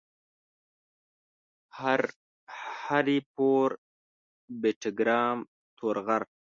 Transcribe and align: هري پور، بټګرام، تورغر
هري 2.85 3.19
پور، 3.35 3.69
بټګرام، 4.61 5.37
تورغر 5.77 6.21